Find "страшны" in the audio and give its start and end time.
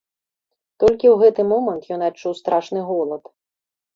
2.41-2.79